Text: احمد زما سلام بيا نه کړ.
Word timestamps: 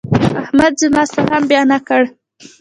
احمد 0.43 0.73
زما 0.81 1.03
سلام 1.15 1.43
بيا 1.49 1.61
نه 1.71 1.77
کړ. 1.87 2.01